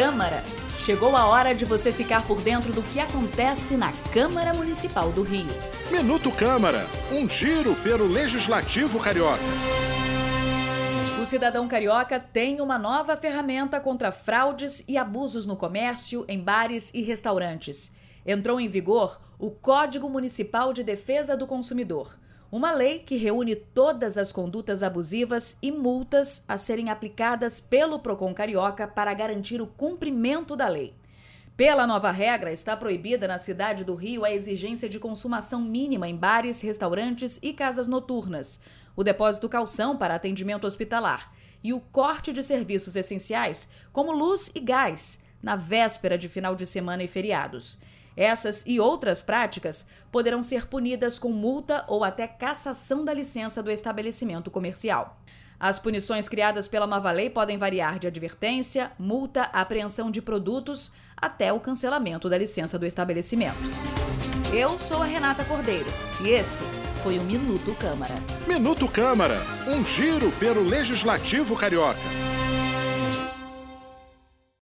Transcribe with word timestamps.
Câmara. 0.00 0.42
Chegou 0.78 1.14
a 1.14 1.26
hora 1.26 1.54
de 1.54 1.66
você 1.66 1.92
ficar 1.92 2.26
por 2.26 2.40
dentro 2.40 2.72
do 2.72 2.82
que 2.82 2.98
acontece 2.98 3.76
na 3.76 3.92
Câmara 4.14 4.54
Municipal 4.54 5.12
do 5.12 5.22
Rio. 5.22 5.46
Minuto 5.90 6.32
Câmara, 6.32 6.86
um 7.12 7.28
giro 7.28 7.74
pelo 7.82 8.06
Legislativo 8.06 8.98
Carioca. 8.98 9.42
O 11.20 11.26
cidadão 11.26 11.68
carioca 11.68 12.18
tem 12.18 12.62
uma 12.62 12.78
nova 12.78 13.14
ferramenta 13.14 13.78
contra 13.78 14.10
fraudes 14.10 14.82
e 14.88 14.96
abusos 14.96 15.44
no 15.44 15.54
comércio, 15.54 16.24
em 16.26 16.40
bares 16.40 16.90
e 16.94 17.02
restaurantes. 17.02 17.92
Entrou 18.24 18.58
em 18.58 18.68
vigor 18.68 19.20
o 19.38 19.50
Código 19.50 20.08
Municipal 20.08 20.72
de 20.72 20.82
Defesa 20.82 21.36
do 21.36 21.46
Consumidor. 21.46 22.18
Uma 22.52 22.72
lei 22.72 22.98
que 22.98 23.16
reúne 23.16 23.54
todas 23.54 24.18
as 24.18 24.32
condutas 24.32 24.82
abusivas 24.82 25.56
e 25.62 25.70
multas 25.70 26.42
a 26.48 26.58
serem 26.58 26.90
aplicadas 26.90 27.60
pelo 27.60 28.00
Procon 28.00 28.34
Carioca 28.34 28.88
para 28.88 29.14
garantir 29.14 29.62
o 29.62 29.68
cumprimento 29.68 30.56
da 30.56 30.66
lei. 30.66 30.92
Pela 31.56 31.86
nova 31.86 32.10
regra, 32.10 32.50
está 32.50 32.76
proibida 32.76 33.28
na 33.28 33.38
cidade 33.38 33.84
do 33.84 33.94
Rio 33.94 34.24
a 34.24 34.32
exigência 34.32 34.88
de 34.88 34.98
consumação 34.98 35.60
mínima 35.60 36.08
em 36.08 36.16
bares, 36.16 36.60
restaurantes 36.60 37.38
e 37.40 37.52
casas 37.52 37.86
noturnas, 37.86 38.58
o 38.96 39.04
depósito 39.04 39.48
calção 39.48 39.96
para 39.96 40.16
atendimento 40.16 40.66
hospitalar 40.66 41.32
e 41.62 41.72
o 41.72 41.78
corte 41.78 42.32
de 42.32 42.42
serviços 42.42 42.96
essenciais, 42.96 43.68
como 43.92 44.10
luz 44.10 44.50
e 44.56 44.58
gás, 44.58 45.20
na 45.40 45.54
véspera 45.54 46.18
de 46.18 46.28
final 46.28 46.56
de 46.56 46.66
semana 46.66 47.04
e 47.04 47.06
feriados. 47.06 47.78
Essas 48.16 48.64
e 48.66 48.80
outras 48.80 49.22
práticas 49.22 49.86
poderão 50.10 50.42
ser 50.42 50.66
punidas 50.66 51.18
com 51.18 51.30
multa 51.30 51.84
ou 51.88 52.04
até 52.04 52.26
cassação 52.26 53.04
da 53.04 53.14
licença 53.14 53.62
do 53.62 53.70
estabelecimento 53.70 54.50
comercial. 54.50 55.18
As 55.58 55.78
punições 55.78 56.28
criadas 56.28 56.66
pela 56.66 56.86
nova 56.86 57.10
lei 57.12 57.28
podem 57.28 57.58
variar 57.58 57.98
de 57.98 58.06
advertência, 58.06 58.92
multa, 58.98 59.42
apreensão 59.52 60.10
de 60.10 60.22
produtos 60.22 60.92
até 61.14 61.52
o 61.52 61.60
cancelamento 61.60 62.30
da 62.30 62.38
licença 62.38 62.78
do 62.78 62.86
estabelecimento. 62.86 63.58
Eu 64.52 64.78
sou 64.78 65.02
a 65.02 65.04
Renata 65.04 65.44
Cordeiro 65.44 65.88
e 66.24 66.30
esse 66.30 66.64
foi 67.02 67.18
o 67.18 67.22
Minuto 67.22 67.74
Câmara. 67.74 68.14
Minuto 68.46 68.88
Câmara, 68.88 69.38
um 69.66 69.84
giro 69.84 70.30
pelo 70.32 70.62
Legislativo 70.62 71.54
Carioca. 71.54 72.00